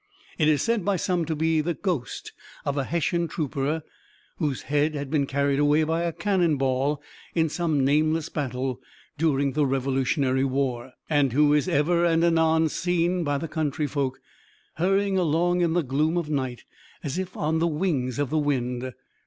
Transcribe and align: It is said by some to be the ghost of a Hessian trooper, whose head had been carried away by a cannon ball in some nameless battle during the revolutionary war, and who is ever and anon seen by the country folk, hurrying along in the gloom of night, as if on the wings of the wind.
It 0.39 0.47
is 0.47 0.63
said 0.63 0.83
by 0.83 0.95
some 0.95 1.25
to 1.25 1.35
be 1.35 1.61
the 1.61 1.75
ghost 1.75 2.31
of 2.65 2.75
a 2.75 2.85
Hessian 2.85 3.27
trooper, 3.27 3.83
whose 4.37 4.63
head 4.63 4.95
had 4.95 5.11
been 5.11 5.27
carried 5.27 5.59
away 5.59 5.83
by 5.83 6.01
a 6.01 6.11
cannon 6.11 6.57
ball 6.57 7.03
in 7.35 7.49
some 7.49 7.85
nameless 7.85 8.27
battle 8.27 8.79
during 9.19 9.51
the 9.51 9.63
revolutionary 9.63 10.43
war, 10.43 10.93
and 11.07 11.33
who 11.33 11.53
is 11.53 11.67
ever 11.67 12.03
and 12.03 12.23
anon 12.23 12.67
seen 12.69 13.23
by 13.23 13.37
the 13.37 13.47
country 13.47 13.85
folk, 13.85 14.19
hurrying 14.77 15.19
along 15.19 15.61
in 15.61 15.73
the 15.73 15.83
gloom 15.83 16.17
of 16.17 16.31
night, 16.31 16.63
as 17.03 17.19
if 17.19 17.37
on 17.37 17.59
the 17.59 17.67
wings 17.67 18.17
of 18.17 18.31
the 18.31 18.39
wind. 18.39 18.91